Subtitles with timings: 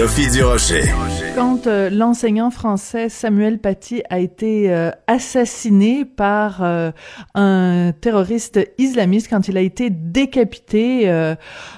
[0.00, 0.84] Sophie Durocher.
[1.34, 6.90] Quand euh, l'enseignant français Samuel Paty a été euh, assassiné par euh,
[7.34, 11.34] un terroriste islamiste, quand il a été décapité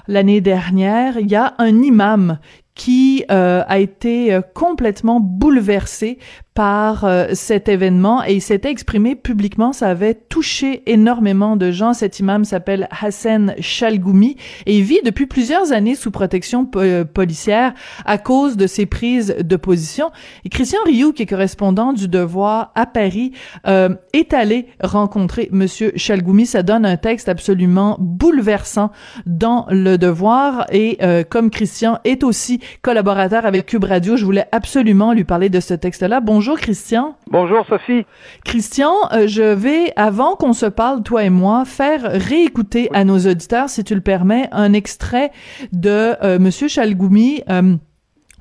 [0.07, 2.39] l'année dernière, il y a un imam
[2.75, 6.17] qui a été complètement bouleversé
[6.53, 9.73] par euh, cet événement et il s'était exprimé publiquement.
[9.73, 11.93] Ça avait touché énormément de gens.
[11.93, 17.73] Cet imam s'appelle Hassan Chalgoumi et il vit depuis plusieurs années sous protection euh, policière
[18.05, 20.11] à cause de ses prises de position.
[20.45, 23.31] Et Christian Rioux, qui est correspondant du Devoir à Paris,
[23.67, 26.45] euh, est allé rencontrer Monsieur Chalgoumi.
[26.45, 28.91] Ça donne un texte absolument bouleversant
[29.25, 35.13] dans le Devoir et comme Christian est aussi collaborateur avec Cube Radio, je voulais absolument
[35.13, 36.21] lui parler de ce texte-là.
[36.43, 37.15] Bonjour Christian.
[37.31, 38.05] Bonjour Sophie.
[38.43, 43.17] Christian, euh, je vais, avant qu'on se parle, toi et moi, faire réécouter à nos
[43.17, 45.31] auditeurs, si tu le permets, un extrait
[45.71, 47.43] de euh, Monsieur Chalgoumi.
[47.49, 47.77] Euh,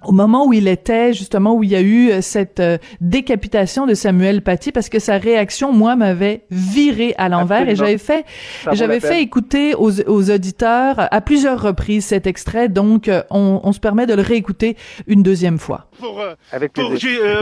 [0.05, 3.87] au moment où il était, justement, où il y a eu euh, cette euh, décapitation
[3.87, 8.25] de Samuel Paty, parce que sa réaction, moi, m'avait viré à l'envers et j'avais fait,
[8.73, 13.73] j'avais fait écouter aux, aux, auditeurs à plusieurs reprises cet extrait, donc euh, on, on,
[13.73, 15.87] se permet de le réécouter une deuxième fois.
[15.99, 16.93] Pour, Avec pour,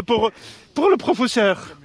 [0.06, 0.30] pour,
[0.74, 1.76] pour le professeur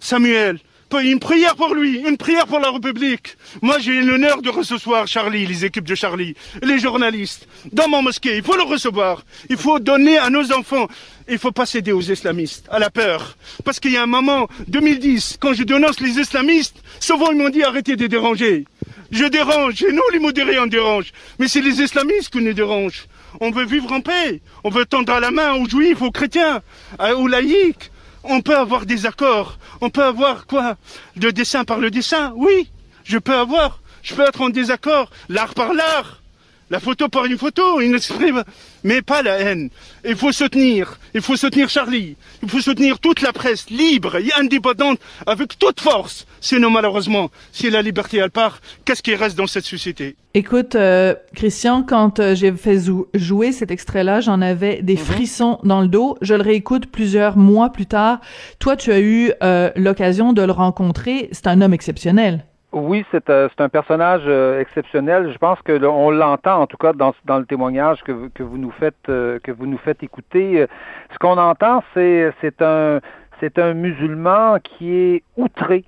[0.00, 0.58] Samuel,
[0.98, 3.36] une prière pour lui, une prière pour la République.
[3.62, 8.36] Moi, j'ai l'honneur de recevoir Charlie, les équipes de Charlie, les journalistes, dans mon mosquée.
[8.36, 9.24] Il faut le recevoir.
[9.48, 10.88] Il faut donner à nos enfants.
[11.28, 13.36] Il faut pas céder aux islamistes, à la peur.
[13.64, 17.50] Parce qu'il y a un moment, 2010, quand je dénonce les islamistes, souvent ils m'ont
[17.50, 18.64] dit arrêtez de déranger.
[19.12, 21.12] Je dérange, et nous les modérés on dérange.
[21.38, 23.06] Mais c'est les islamistes qui nous dérangent.
[23.40, 24.40] On veut vivre en paix.
[24.64, 26.62] On veut tendre la main aux juifs, aux chrétiens,
[27.16, 27.90] aux laïcs.
[28.22, 29.58] On peut avoir des accords.
[29.80, 30.76] On peut avoir quoi?
[31.16, 32.32] Le dessin par le dessin?
[32.36, 32.70] Oui,
[33.04, 33.80] je peux avoir.
[34.02, 35.10] Je peux être en désaccord.
[35.28, 36.19] L'art par l'art.
[36.70, 38.44] La photo par une photo, une exprime,
[38.84, 39.70] mais pas la haine.
[40.04, 44.32] Il faut soutenir, il faut soutenir Charlie, il faut soutenir toute la presse libre et
[44.38, 46.26] indépendante avec toute force.
[46.40, 50.14] Sinon, malheureusement, si la liberté elle part, qu'est-ce qui reste dans cette société?
[50.32, 52.78] Écoute, euh, Christian, quand euh, j'ai fait
[53.14, 55.00] jouer cet extrait-là, j'en avais des mhm.
[55.00, 56.16] frissons dans le dos.
[56.22, 58.20] Je le réécoute plusieurs mois plus tard.
[58.60, 61.28] Toi, tu as eu euh, l'occasion de le rencontrer.
[61.32, 62.44] C'est un homme exceptionnel.
[62.72, 65.32] Oui, c'est euh, un personnage euh, exceptionnel.
[65.32, 68.58] Je pense que on l'entend en tout cas dans, dans le témoignage que, que vous
[68.58, 70.66] nous faites euh, que vous nous faites écouter.
[71.12, 73.00] Ce qu'on entend, c'est c'est un
[73.40, 75.84] c'est un musulman qui est outré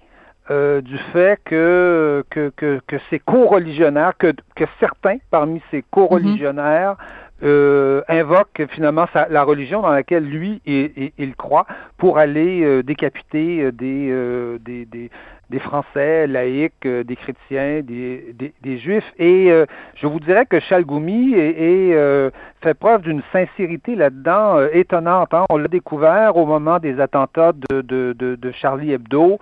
[0.51, 6.97] du fait que que, que, que ses co-religionnaires, que, que certains parmi ses co-religionnaires
[7.43, 11.67] euh, invoque finalement la religion dans laquelle lui il, croit
[11.99, 15.11] pour aller euh, décapiter euh, des, des, des,
[15.53, 19.11] des, Français laïcs, des chrétiens, des, des, juifs.
[19.19, 19.51] Et
[19.95, 22.31] je vous dirais que Chalgoumi est,
[22.61, 25.35] fait preuve d'une sincérité là-dedans étonnante.
[25.35, 25.45] Hein.
[25.51, 29.39] On l'a découvert au moment des attentats de, de, de, de Charlie Hebdo,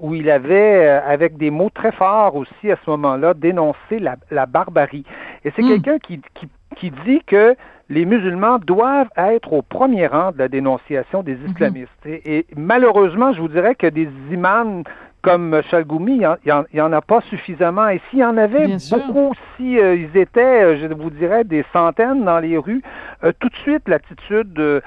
[0.00, 4.46] où il avait, avec des mots très forts aussi à ce moment-là, dénoncé la, la
[4.46, 5.04] barbarie.
[5.44, 5.68] Et c'est hmm.
[5.68, 7.56] quelqu'un qui, qui qui dit que
[7.88, 11.50] les musulmans doivent être au premier rang de la dénonciation des mhm.
[11.50, 12.06] islamistes.
[12.06, 14.82] et, malheureusement, je vous dirais que des imams
[15.22, 17.88] comme Chalgoumi, il n'y en, a pas suffisamment.
[17.88, 21.64] Et s'il y en avait beaucoup, si euh, ils étaient, euh, je vous dirais, des
[21.72, 22.82] centaines dans les rues,
[23.22, 24.82] euh, tout de suite l'attitude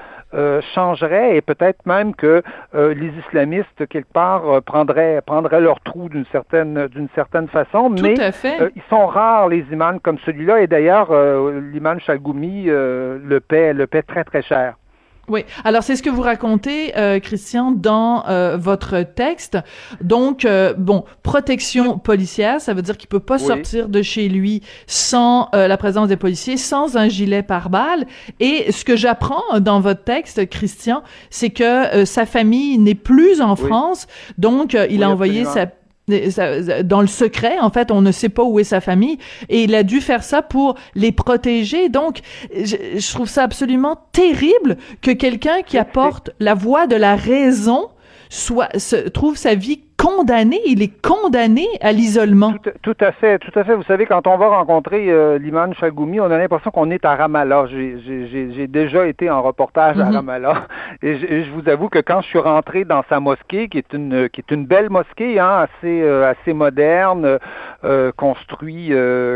[0.74, 2.42] changerait et peut-être même que
[2.74, 7.90] les islamistes quelque part prendraient prendraient leur trou d'une certaine d'une certaine façon.
[7.94, 8.70] Tout mais à fait.
[8.76, 11.10] ils sont rares les imams comme celui-là et d'ailleurs
[11.72, 14.74] l'imam Chalgoumi le paie le paie très très cher.
[15.28, 15.44] Oui.
[15.64, 19.58] Alors c'est ce que vous racontez, euh, Christian, dans euh, votre texte.
[20.00, 24.62] Donc euh, bon, protection policière, ça veut dire qu'il peut pas sortir de chez lui
[24.86, 28.06] sans la présence des policiers, sans un gilet pare-balles.
[28.40, 33.56] Et ce que j'apprends dans votre texte, Christian, c'est que sa famille n'est plus en
[33.56, 34.06] France,
[34.38, 35.66] donc il a envoyé sa
[36.08, 39.18] dans le secret, en fait, on ne sait pas où est sa famille,
[39.48, 41.88] et il a dû faire ça pour les protéger.
[41.88, 42.20] Donc,
[42.54, 47.88] je, trouve ça absolument terrible que quelqu'un qui apporte la voix de la raison
[48.28, 52.54] soit se, trouve sa vie condamné, il est condamné à l'isolement.
[52.82, 53.74] Tout, à fait, tout à fait.
[53.74, 55.38] Vous savez, quand on va rencontrer euh,
[55.78, 57.66] Chagoumi, on a l'impression qu'on est à Ramallah.
[57.66, 60.14] J'ai déjà été en reportage à mhm.
[60.14, 60.66] Ramallah
[61.02, 64.28] Et je, vous avoue que quand je suis rentré dans sa mosquée, qui est une
[64.28, 67.38] qui est une belle mosquée, hein, assez assez moderne,
[68.16, 68.92] construit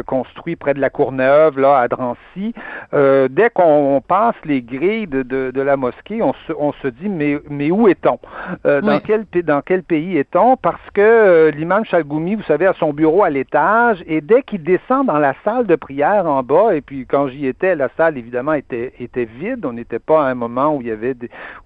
[0.07, 2.55] construit près de la Courneuve, là à Drancy,
[2.93, 7.09] dès qu'on passe les grilles de, de, de, la mosquée, on se on se dit
[7.09, 8.19] mais mais où est-on?
[8.65, 10.57] Dans quel dans quel pays est-on?
[10.63, 15.07] Parce que l'imam Chalgoumi, vous savez, a son bureau à l'étage, et dès qu'il descend
[15.07, 18.53] dans la salle de prière en bas, et puis quand j'y étais, la salle évidemment
[18.53, 21.17] était, était vide, on n'était pas à un moment où il y avait,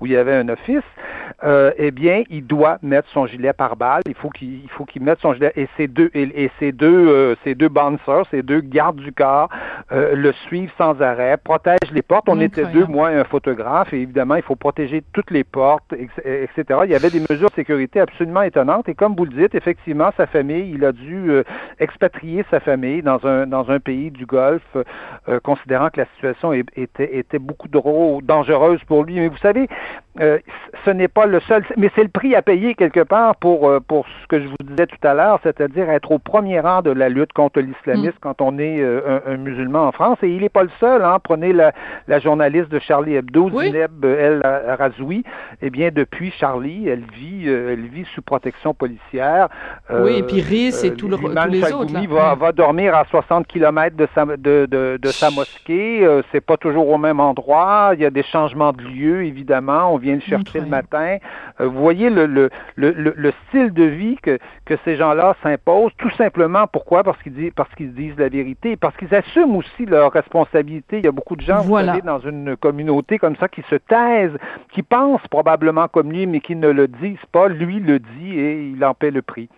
[0.00, 0.84] où il y avait un office,
[1.42, 5.02] euh, eh bien, il doit mettre son gilet par balle, il faut qu'il faut qu'il
[5.02, 8.60] mette son gilet, et ces deux, et, ces deux, euh, ces deux bouncers, ces deux
[8.60, 9.48] gardes du corps,
[9.92, 12.28] euh, le suivent sans arrêt, protègent les portes.
[12.28, 15.92] On était deux, moi et un photographe, et évidemment, il faut protéger toutes les portes,
[15.92, 16.80] etc.
[16.84, 20.10] Il y avait des mesures de sécurité absolument étonnantes, et comme vous le dites, effectivement,
[20.16, 21.30] sa famille, il a dû
[21.78, 24.76] expatrier sa famille dans un, dans un pays du Golfe,
[25.28, 29.14] euh, considérant que la situation était, était beaucoup trop dangereuse pour lui.
[29.14, 29.68] Mais vous savez,
[30.20, 30.38] euh,
[30.84, 33.80] ce n'est pas le seul, mais c'est le prix à payer quelque part pour, euh,
[33.80, 36.90] pour ce que je vous disais tout à l'heure, c'est-à-dire être au premier rang de
[36.90, 38.20] la lutte contre l'islamisme mm.
[38.20, 40.18] quand on est un, musulman en France.
[40.22, 41.02] Et il n'est pas le seul.
[41.02, 41.18] Hein.
[41.22, 41.72] Prenez la,
[42.08, 44.42] la journaliste de Charlie Hebdo, Zineb El
[44.78, 45.24] Razoui.
[45.62, 49.48] Eh bien, depuis Charlie, elle vit, elle vit sous protection policière.
[49.90, 51.92] oui, et puis Riz et tout le, tous les autres.
[51.92, 52.00] Là.
[52.08, 56.04] Va, va dormir à 60 km de sa, de, de, de sa mosquée.
[56.04, 57.92] Euh, c'est pas toujours au même endroit.
[57.94, 59.92] Il y a des changements de lieu, évidemment.
[59.92, 61.18] On vient le chercher le matin.
[61.60, 65.92] Euh, vous voyez le, le, le, le, style de vie que, que ces gens-là s'imposent,
[65.98, 67.02] tout simplement pourquoi?
[67.02, 70.98] Parce qu'ils disent, parce qu'ils disent la vérité, parce qu'ils assument aussi leur responsabilité.
[70.98, 73.76] Il y a beaucoup de gens, vous savez, dans une communauté comme ça qui se
[73.76, 74.36] taisent,
[74.72, 77.48] qui pensent probablement comme lui, mais qui ne le disent pas.
[77.48, 79.48] Lui le dit et il en paie le prix.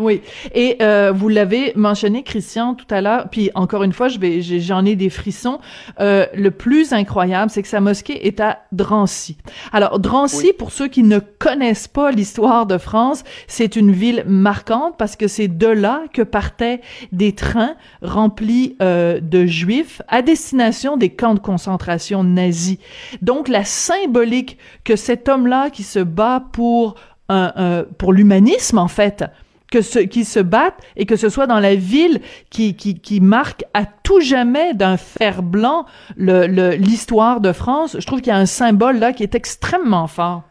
[0.00, 0.22] Oui,
[0.54, 3.28] et euh, vous l'avez mentionné, Christian, tout à l'heure.
[3.30, 5.58] Puis encore une fois, je vais, j'en ai des frissons.
[6.00, 9.36] Euh, le plus incroyable, c'est que sa mosquée est à Drancy.
[9.72, 14.94] Alors Drancy, pour ceux qui ne connaissent pas l'histoire de France, c'est une ville marquante
[14.96, 16.80] parce que c'est de là que partaient
[17.12, 22.78] des trains remplis euh, de juifs à destination des camps de concentration nazis.
[23.20, 26.94] Donc la symbolique que cet homme-là qui se bat pour
[27.28, 29.24] un, pour l'humanisme en fait
[29.70, 32.20] que ce, qui se battent et que ce soit dans la ville
[32.50, 35.86] qui, qui, marque à tout jamais d'un fer blanc
[36.16, 37.96] l'histoire de France.
[37.98, 40.42] Je trouve qu'il y a un symbole là qui est extrêmement fort.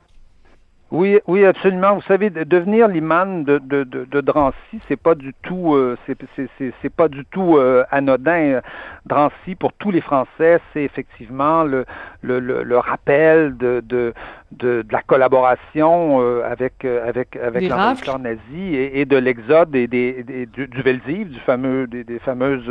[0.92, 1.94] Oui, oui, absolument.
[1.94, 6.90] Vous savez, devenir l'imam de, de, de, de, Drancy, c'est pas du tout, euh, c'est
[6.90, 8.62] pas du tout euh, anodin.
[9.06, 11.86] Drancy, pour tous les Français, c'est effectivement le,
[12.24, 14.16] le, le, le rappel de, de,
[14.52, 19.88] de, la collaboration euh, avec euh, avec avec l'envahisseur nazi et, et de l'exode des,
[19.88, 22.70] des, du, du Veldiv, du fameux des, des fameuses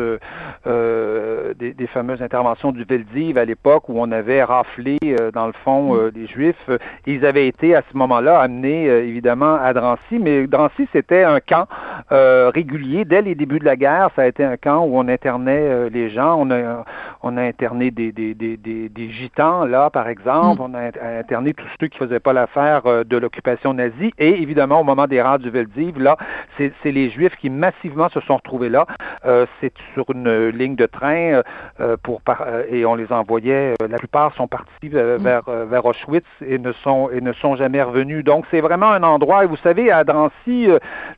[0.67, 4.99] euh, des, des, fameuses interventions du Veldiv à l'époque où on avait raflé
[5.33, 6.11] dans le fond mm.
[6.11, 6.71] des Juifs.
[7.07, 11.67] Ils avaient été à ce moment-là amenés évidemment à Drancy, mais Drancy c'était un camp
[12.11, 14.11] régulier dès les débuts de la guerre.
[14.17, 16.37] Ça a été un camp où on internait les gens.
[16.41, 16.85] On a
[17.23, 20.61] on a interné des des, des, des, gitans là par exemple.
[20.61, 20.65] Mm.
[20.65, 24.12] On a interné tous ceux qui faisaient pas l'affaire euh, de l'occupation nazie.
[24.19, 26.17] Et évidemment, au moment des rats du Veldiv, là,
[26.56, 28.87] c'est les Juifs qui massivement se sont retrouvés là.
[29.25, 31.43] Euh, c'est sur une ligne de train
[31.81, 32.23] euh, pour
[32.70, 33.75] et on les envoyait.
[33.81, 35.17] la plupart sont partis mm.
[35.19, 38.25] vers vers Auschwitz et ne sont et ne sont jamais revenus.
[38.25, 39.44] Donc c'est vraiment un endroit.
[39.44, 40.69] Et vous savez, à Drancy,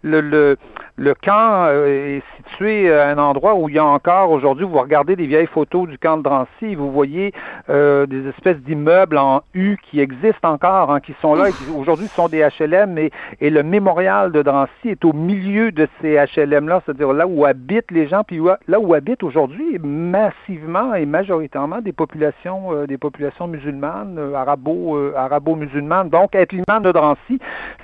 [0.03, 0.57] le, le
[1.01, 5.17] le camp est situé à un endroit où il y a encore aujourd'hui, vous regardez
[5.17, 7.33] des vieilles photos du camp de Drancy, vous voyez
[7.69, 12.47] des espèces d'immeubles en U qui existent encore, hein, qui sont là, aujourd'hui sont des
[12.59, 17.47] HLM, et, le mémorial de Drancy est au milieu de ces HLM-là, c'est-à-dire là où
[17.47, 22.99] habitent les gens, puis là où habitent aujourd'hui massivement et majoritairement des populations, euh, des
[22.99, 26.11] populations musulmanes, euh, arabo, euh, arabo-musulmanes.
[26.11, 27.39] Donc, être l'imam de Drancy,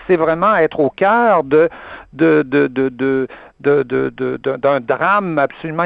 [0.07, 1.69] c'est vraiment être au cœur de,
[2.17, 3.29] de, de, de, de
[3.61, 5.85] d'un de, de, d'un drame absolument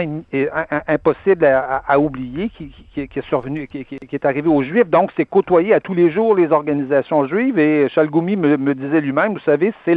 [0.88, 4.88] impossible à, oublier qui, qui, qui, est survenu, qui, qui, est arrivé aux Juifs.
[4.88, 7.58] Donc, c'est côtoyer à tous les jours les organisations juives.
[7.58, 9.94] Et Chalgoumi me, me disait lui-même, vous savez, c'est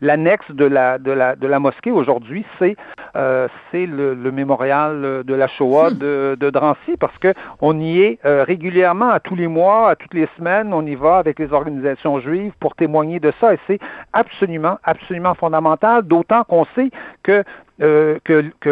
[0.00, 2.76] l'annexe la, de, la, de, la, de la mosquée aujourd'hui, c'est
[3.16, 5.98] euh, c'est le, le, mémorial de la Shoah hmm.
[5.98, 9.96] de, de Drancy, parce que on y est euh, régulièrement, à tous les mois, à
[9.96, 13.54] toutes les semaines, on y va avec les organisations juives pour témoigner de ça.
[13.54, 13.80] Et c'est
[14.12, 16.90] absolument, absolument fondamental, d'autant qu'on sait
[17.22, 17.44] que
[17.82, 18.68] euh, que, que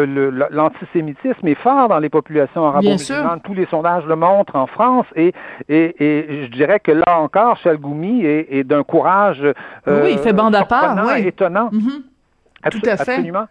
[0.51, 3.41] l'antisémitisme est fort dans les populations arabo-musulmanes.
[3.41, 5.33] Tous les sondages le montrent en France et,
[5.67, 9.41] et, et je dirais que là encore, Chalgoumi est, est d'un courage
[9.87, 11.27] euh, oui, il fait bande à part, oui.
[11.27, 11.71] étonnant.
[11.71, 12.69] Mm-hmm.
[12.69, 13.13] Tout à fait.
[13.13, 13.47] Absolument.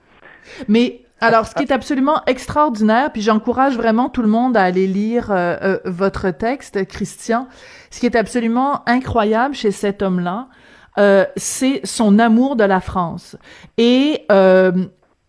[0.68, 4.86] Mais Alors, ce qui est absolument extraordinaire, puis j'encourage vraiment tout le monde à aller
[4.86, 7.48] lire euh, euh, votre texte, Christian,
[7.90, 10.46] ce qui est absolument incroyable chez cet homme-là,
[10.98, 13.36] euh, c'est son amour de la France.
[13.76, 14.24] Et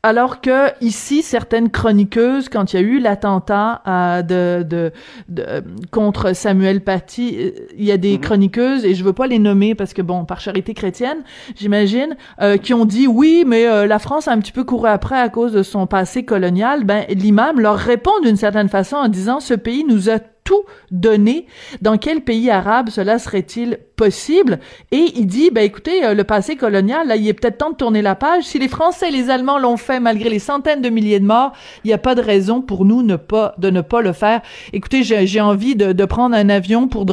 [0.01, 4.91] alors que ici, certaines chroniqueuses, quand il y a eu l'attentat euh, de, de,
[5.27, 8.21] de, contre Samuel Paty, euh, il y a des mhm.
[8.21, 11.17] chroniqueuses et je veux pas les nommer parce que bon, par charité chrétienne,
[11.55, 15.19] j'imagine, euh, qui ont dit oui, mais la France a un petit peu couru après
[15.19, 16.85] à cause de son passé colonial.
[16.85, 21.45] Ben l'imam leur répond d'une certaine façon en disant ce pays nous a tout donné.
[21.81, 24.59] Dans quel pays arabe cela serait-il possible?
[24.89, 27.75] Et il dit, ben écoutez, euh, le passé colonial, là, il est peut-être temps de
[27.75, 28.45] tourner la page.
[28.45, 31.53] Si les Français et les Allemands l'ont fait malgré les centaines de milliers de morts,
[31.83, 34.41] il n'y a pas de raison pour nous de ne pas le faire.
[34.73, 37.05] Écoutez, j'ai envie de, prendre un avion pour,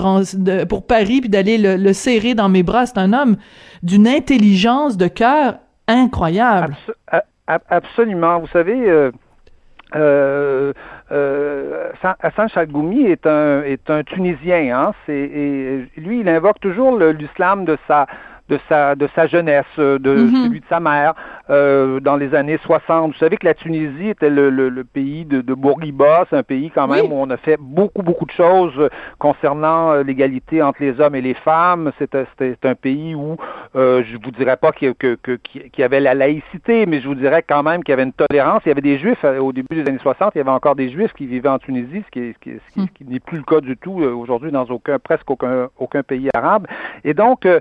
[0.69, 2.87] pour Paris puis d'aller le, le, serrer dans mes bras.
[2.87, 3.37] C'est un homme
[3.83, 6.75] d'une intelligence de cœur incroyable.
[7.47, 8.41] absolument.
[8.41, 9.11] Vous savez, euh,
[9.95, 10.73] euh,
[11.13, 11.91] euh,
[12.21, 14.77] Hassan Chalgoumi est un est un Tunisien.
[14.77, 18.07] Hein, et lui, il invoque toujours l'islam de sa
[18.49, 20.45] de sa de sa jeunesse, euh, de mm-hmm.
[20.45, 21.15] celui de sa mère
[21.51, 23.13] euh, dans les années 60.
[23.13, 26.43] Vous savez que la Tunisie était le, le, le pays de, de Bourguiba, c'est un
[26.43, 28.89] pays quand même où on a fait beaucoup beaucoup de choses
[29.19, 31.93] concernant euh, l'égalité entre les hommes et les femmes.
[31.99, 32.27] C'était
[32.65, 33.37] un pays où
[33.75, 35.39] euh, je vous dirais pas qu'il que, que,
[35.77, 38.63] y avait la laïcité, mais je vous dirais quand même qu'il y avait une tolérance.
[38.65, 40.91] Il y avait des juifs au début des années 60, il y avait encore des
[40.91, 42.87] juifs qui vivaient en Tunisie, ce qui, qui, mm.
[42.95, 46.67] qui n'est plus le cas du tout aujourd'hui dans aucun presque aucun aucun pays arabe.
[47.05, 47.61] Et donc euh,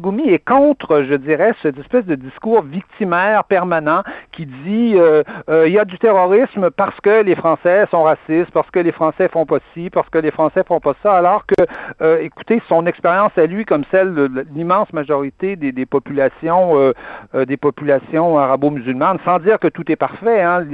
[0.00, 4.02] Goumi est contre, je dirais, cette espèce de discours victimaire permanent
[4.32, 8.50] qui dit euh, euh, il y a du terrorisme parce que les Français sont racistes,
[8.52, 11.44] parce que les Français font pas ci, parce que les Français font pas ça, alors
[11.46, 11.54] que,
[12.00, 16.92] euh, écoutez, son expérience à lui, comme celle de l'immense majorité des, populations,
[17.34, 20.64] des populations arabo-musulmanes, sans dire que tout est parfait, hein,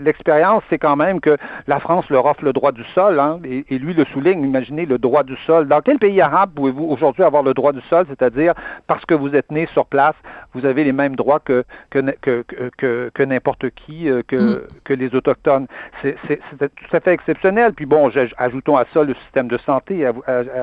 [0.00, 1.36] l'expérience, c'est quand même que
[1.66, 4.42] la France leur offre le droit du sol, hein, et, et lui le souligne.
[4.42, 5.68] Imaginez le droit du sol.
[5.68, 8.45] Dans quel pays arabe pouvez-vous aujourd'hui avoir le droit du sol, c'est-à-dire
[8.86, 10.14] parce que vous êtes né sur place,
[10.54, 12.44] vous avez les mêmes droits que, que, que,
[12.78, 14.60] que, que n'importe qui, euh, que, mm.
[14.84, 15.66] que les Autochtones.
[16.02, 16.16] C'est
[16.58, 17.72] tout à fait exceptionnel.
[17.74, 20.06] Puis bon, ajoutons à ça le système de santé,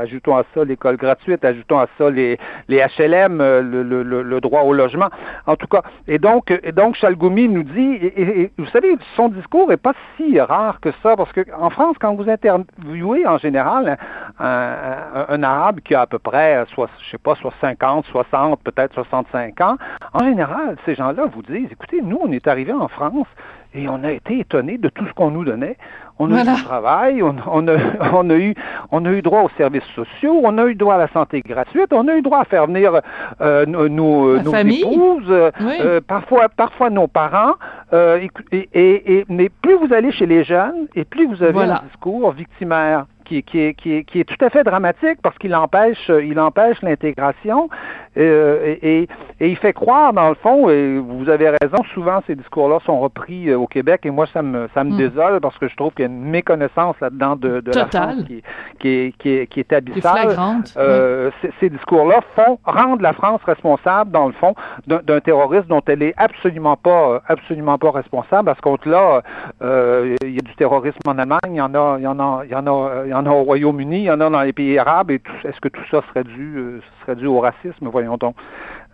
[0.02, 2.38] ajoutons à ça l'école gratuite, ajoutons à ça les,
[2.68, 5.10] les HLM, euh, le, le, le, droit au logement.
[5.46, 9.72] En tout cas, et donc, et donc Chalgoumi nous dit, et, vous savez, son discours
[9.72, 13.98] est pas si rare que ça, parce que en France, quand vous interviewez en général
[14.40, 18.62] un, un, arabe qui a à peu près, soit, je sais pas, soit 50, 60,
[18.64, 19.78] peut-être 65 ans,
[20.14, 23.28] en général, ces gens-là vous disent, écoutez, nous, on est arrivés en France
[23.76, 25.78] et on a été étonnés de tout ce qu'on nous donnait.
[26.20, 27.74] On a eu du travail, on, on, a,
[28.14, 28.54] on, a, eu,
[28.92, 31.92] on a eu droit aux services sociaux, on a eu droit à la santé gratuite,
[31.92, 33.02] on a eu droit à faire venir
[33.42, 37.54] euh, nos, nos, épouses, euh, parfois, parfois nos parents.
[37.94, 41.82] Euh, et, et, mais plus vous allez chez les jeunes, et plus vous avez un
[41.88, 47.70] discours victimaire qui, est tout à fait dramatique parce qu'il empêche, il empêche l'intégration
[48.18, 49.08] euh, et,
[49.44, 53.00] et, il fait croire, dans le fond, et vous avez raison, souvent ces discours-là sont
[53.00, 54.98] repris euh, au Québec et moi, ça me, ça me hmm.
[54.98, 58.24] désole parce que je trouve qu'il y a une méconnaissance là-dedans de, de la France
[58.26, 58.44] qui,
[58.80, 60.36] qui, est, qui, est, qui est abyssale.
[60.78, 64.56] Euh, Ces discours-là font rendre la France responsable, dans le fond,
[64.88, 68.50] d'un terrorisme dont elle est absolument pas, absolument pas responsable.
[68.50, 69.24] À ce compte-là,
[69.62, 72.20] euh, il y a du terrorisme en Allemagne, il y en a, il y en
[72.20, 74.30] a, il y en a, il y en a au Royaume-Uni, il y en a
[74.30, 75.12] dans les pays arabes.
[75.12, 77.88] Et est-ce que tout ça serait dû, euh, serait dû au racisme?
[77.88, 78.36] voyons donc.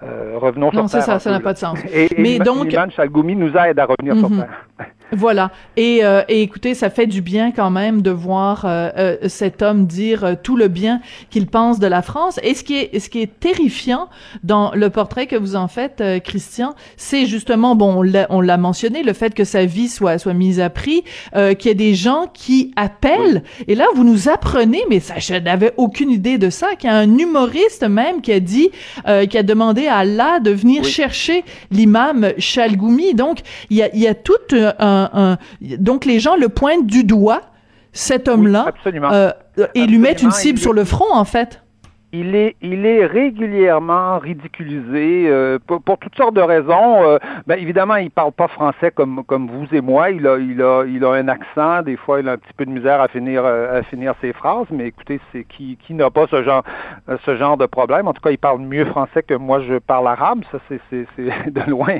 [0.02, 1.08] Euh, revenons non, sur Terre.
[1.08, 1.78] Non, ça, ça n'a pas de sens.
[1.92, 4.46] Et, Mais donc, Chalgoumi nous aide à revenir sur mhm.
[4.78, 4.88] Terre.
[5.12, 5.52] Voilà.
[5.76, 9.62] Et, euh, et, écoutez, ça fait du bien quand même de voir euh, euh cet
[9.62, 12.40] homme dire euh, tout le bien qu'il pense de la France.
[12.44, 14.10] Et ce qui est, ce qui est terrifiant
[14.44, 19.02] dans le portrait que vous en faites, euh, Christian, c'est justement, bon, on l'a mentionné,
[19.04, 22.26] le fait que sa vie soit soit mise à prix, qu'il y ait des gens
[22.34, 23.44] qui appellent.
[23.68, 26.94] Et là, vous nous apprenez, mais ça, je n'avais aucune idée de ça, qu'il y
[26.94, 28.70] a un humoriste même qui a dit,
[29.30, 33.14] qui a demandé à Allah de venir chercher l'imam Chalgoumi.
[33.14, 33.40] Donc,
[33.70, 34.99] il y a, il y a tout un
[35.62, 37.42] donc les gens le pointent du doigt,
[37.92, 38.72] cet homme-là,
[39.12, 39.32] euh,
[39.76, 41.62] et lui mettent une cible sur le front, en fait
[42.12, 47.04] il est, il est régulièrement ridiculisé euh, pour, toutes sortes de raisons.
[47.04, 50.10] Euh, ben, évidemment, il parle pas français comme comme vous et moi.
[50.10, 51.84] Il a, il a, il a un accent.
[51.84, 54.34] Des fois, il a un petit peu de misère à finir euh, à finir ses
[54.34, 54.66] phrases.
[54.72, 56.64] Mais écoutez, c'est qui qui n'a pas ce genre
[57.26, 58.08] ce genre de problème.
[58.08, 59.60] En tout cas, il parle mieux français que moi.
[59.62, 60.42] Je parle arabe.
[60.52, 61.06] Ça, c'est c'est,
[61.52, 62.00] de loin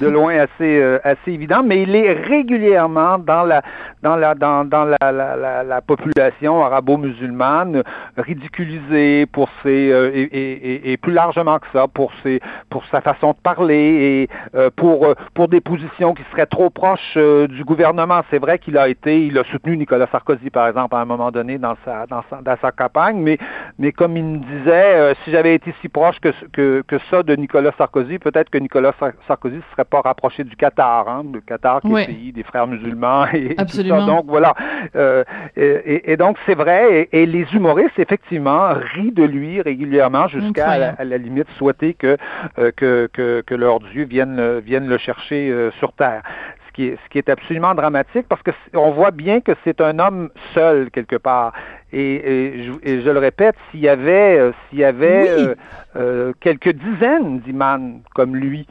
[0.00, 1.62] de loin assez assez évident.
[1.64, 3.62] Mais il est régulièrement dans la
[4.02, 7.82] dans la dans dans la la, la, la population arabo-musulmane
[8.16, 12.40] ridiculisé pour ses et, et, et, plus largement que ça pour ses
[12.70, 17.64] pour sa façon de parler et pour pour des positions qui seraient trop proches du
[17.64, 18.20] gouvernement.
[18.30, 21.30] C'est vrai qu'il a été, il a soutenu Nicolas Sarkozy par exemple à un moment
[21.30, 23.38] donné dans sa dans sa, dans sa campagne, mais
[23.78, 27.34] mais comme il me disait, si j'avais été si proche que, que que ça de
[27.36, 28.92] Nicolas Sarkozy, peut-être que Nicolas
[29.26, 32.42] Sarkozy ne serait pas rapproché du Qatar, hein, le Qatar qui est le pays des
[32.42, 33.96] frères musulmans et, Absolument.
[33.96, 34.06] tout ça.
[34.06, 34.54] Donc voilà.
[34.96, 35.24] Euh,
[35.56, 37.08] et, et, donc c'est vrai.
[37.12, 42.16] Et, les humoristes effectivement rient de lui régulièrement jusqu'à à, la limite souhaiter que,
[42.58, 46.22] euh, que, que, que leur Dieu vienne vienne le chercher euh, sur terre.
[46.68, 49.80] Ce qui, est, ce qui est absolument dramatique parce que on voit bien que c'est
[49.80, 51.52] un homme seul quelque part.
[51.92, 55.54] Et, je, je, le répète, s'il y avait, euh, s'il y avait euh,
[55.96, 58.66] euh, quelques dizaines d'imams comme lui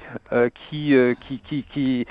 [0.70, 0.96] qui,
[1.28, 2.06] qui, qui, qui,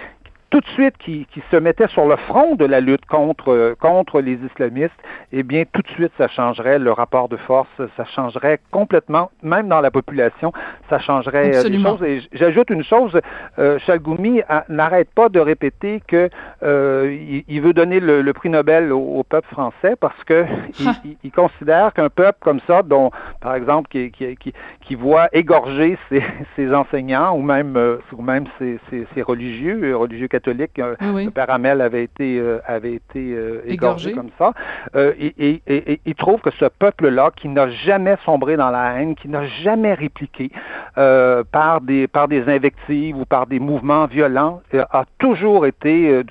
[0.50, 4.20] tout de suite qui, qui, se mettait sur le front de la lutte contre, contre
[4.20, 4.94] les islamistes,
[5.32, 9.68] eh bien, tout de suite, ça changerait le rapport de force, ça changerait complètement, même
[9.68, 10.52] dans la population,
[10.88, 12.02] ça changerait euh, les choses.
[12.02, 13.18] Et j'ajoute une chose,
[13.58, 16.30] euh, Chalgoumi n'arrête pas de répéter que
[16.62, 20.44] euh, il, veut donner le, prix Nobel au, peuple français parce que
[20.80, 23.10] il, il, considère qu'un peuple comme ça, dont,
[23.40, 26.22] par exemple, qui, qui, qui, qui voit égorger ses,
[26.56, 30.78] ses, enseignants ou même, euh, ou même ses, ses, ses religieux, religieux catholique.
[30.78, 34.12] Euh, le père Hamel avait été, euh, avait été euh, égorgé.
[34.12, 34.52] comme ça.
[34.95, 35.62] et,
[36.05, 39.95] il trouve que ce peuple-là, qui n'a jamais sombré dans la haine, qui n'a jamais
[39.95, 40.50] répliqué
[40.95, 46.23] par, des, par des invectives ou par des mouvements violents, a toujours été,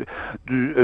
[0.45, 0.75] du,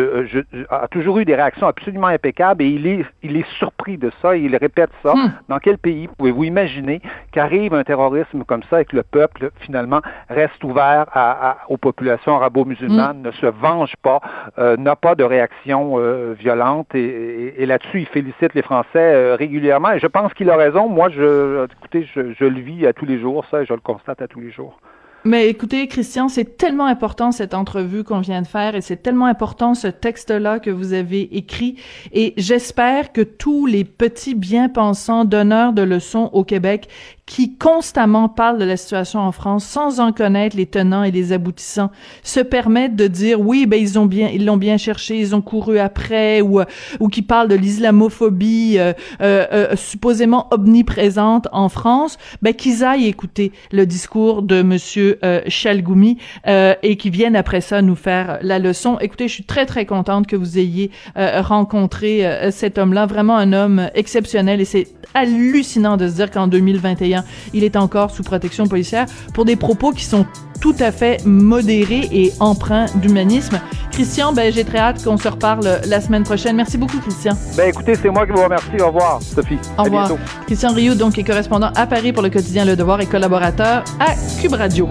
[0.70, 4.36] a toujours eu des réactions absolument impeccables et il est, il est surpris de ça
[4.36, 5.14] et il répète ça.
[5.14, 5.32] Hmm.
[5.50, 7.02] Dans quel pays pouvez-vous imaginer
[7.32, 12.36] qu'arrive un terrorisme comme ça et que le peuple, finalement, reste ouvert à, aux populations
[12.36, 14.22] arabo-musulmanes ne se venge pas,
[14.58, 19.92] euh, n'a pas de réaction euh, violente et, là-dessus, il félicite les Français euh, régulièrement
[19.92, 20.90] et je pense qu'il a raison.
[20.90, 23.80] Moi, je, écoutez, je, je, le vis à tous les jours, ça, et je le
[23.80, 24.80] constate à tous les jours.
[25.24, 29.28] Mais écoutez, Christian, c'est tellement important cette entrevue qu'on vient de faire et c'est tellement
[29.28, 31.76] important ce texte-là que vous avez écrit.
[32.12, 36.88] Et j'espère que tous les petits bien-pensants donneurs de leçons au Québec
[37.32, 41.32] qui constamment parlent de la situation en France sans en connaître les tenants et les
[41.32, 41.90] aboutissants,
[42.24, 45.42] se permettent de dire oui, ben ils ont bien, ils l'ont bien cherché, ils ont
[45.42, 46.60] couru après, ou
[47.00, 53.08] ou qui parlent de l'islamophobie euh, euh, euh supposément omniprésente en France, ben qu'ils aillent
[53.08, 58.40] écouter le discours de Monsieur euh, Chalgoumi euh, et qui viennent après ça nous faire
[58.42, 58.98] la leçon.
[59.00, 63.90] Écoutez, je suis très très contente que vous ayez rencontré cet homme-là, vraiment un homme
[63.96, 69.06] exceptionnel et c'est hallucinant de se dire qu'en 2021 il est encore sous protection policière
[69.34, 70.26] pour des propos qui sont
[70.62, 73.60] tout à fait modérés et empreints d'humanisme.
[73.92, 76.56] Christian, ben, j'ai très hâte qu'on se reparle la semaine prochaine.
[76.56, 77.34] Merci beaucoup, Christian.
[77.58, 78.80] Ben, écoutez, c'est moi qui vous remercie.
[78.80, 79.58] Au revoir, Sophie.
[79.78, 80.12] Au revoir.
[80.46, 84.14] Christian Rioux, donc, est correspondant à Paris pour le quotidien Le Devoir et collaborateur à
[84.40, 84.88] Cube Radio.